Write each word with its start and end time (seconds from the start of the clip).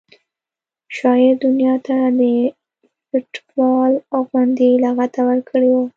شاعر 0.97 1.33
دنیا 1.45 1.75
ته 1.85 1.97
د 2.19 2.21
فټبال 3.09 3.91
غوندې 4.31 4.71
لغته 4.83 5.21
ورکړې 5.29 5.69
ده 5.75 5.83